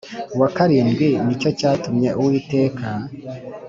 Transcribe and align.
Wa 0.39 0.49
karindwi 0.55 1.07
ni 1.25 1.35
cyo 1.41 1.49
cyatumye 1.59 2.09
uwiteka 2.19 2.85